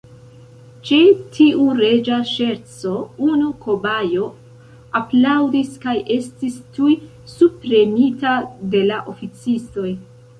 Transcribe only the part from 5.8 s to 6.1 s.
kaj